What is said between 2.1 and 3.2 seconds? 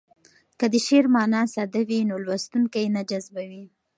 لوستونکی نه